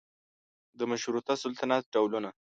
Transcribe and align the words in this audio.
د 0.77 0.79
مشروطه 0.91 1.33
سلطنت 1.43 1.83
ډولونه 1.93 2.29